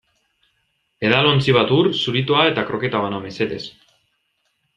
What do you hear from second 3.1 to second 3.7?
mesedez.